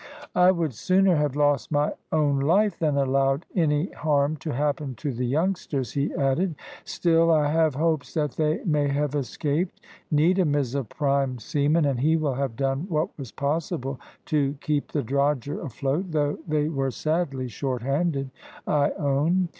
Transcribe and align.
"I 0.33 0.49
would 0.49 0.73
sooner 0.73 1.15
have 1.15 1.35
lost 1.35 1.71
my 1.71 1.91
own 2.11 2.39
life 2.39 2.79
than 2.79 2.97
allowed 2.97 3.45
any 3.55 3.91
harm 3.91 4.35
to 4.37 4.49
happen 4.49 4.95
to 4.95 5.11
the 5.13 5.27
youngsters," 5.27 5.91
he 5.91 6.11
added. 6.15 6.55
"Still 6.85 7.29
I 7.29 7.51
have 7.51 7.75
hopes 7.75 8.15
that 8.15 8.31
they 8.31 8.63
may 8.65 8.87
have 8.87 9.13
escaped. 9.13 9.79
Needham 10.09 10.55
is 10.55 10.73
a 10.73 10.83
prime 10.83 11.37
seaman, 11.37 11.85
and 11.85 11.99
he 11.99 12.17
will 12.17 12.33
have 12.33 12.55
done 12.55 12.87
what 12.89 13.15
was 13.19 13.31
possible 13.31 13.99
to 14.25 14.55
keep 14.59 14.91
the 14.91 15.03
drogher 15.03 15.63
afloat, 15.63 16.05
though 16.09 16.39
they 16.47 16.67
were 16.67 16.89
sadly 16.89 17.47
short 17.47 17.83
handed, 17.83 18.31
I 18.65 18.89
own. 18.97 19.49